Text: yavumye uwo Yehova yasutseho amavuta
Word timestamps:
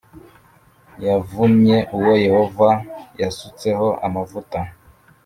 yavumye 1.05 1.77
uwo 1.97 2.13
Yehova 2.25 2.69
yasutseho 3.21 3.87
amavuta 4.05 4.59